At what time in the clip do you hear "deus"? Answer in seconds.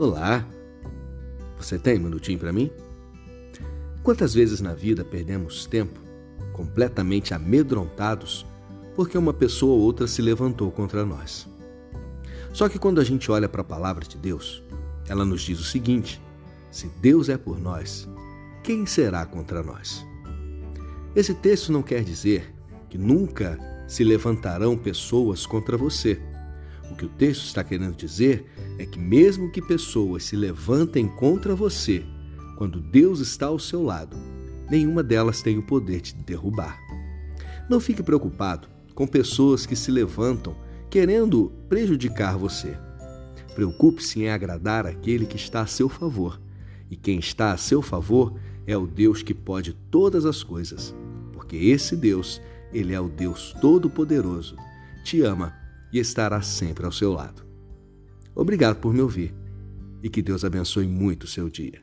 14.16-14.62, 17.00-17.28, 32.80-33.20, 48.86-49.22, 51.94-52.40, 53.08-53.54, 60.22-60.44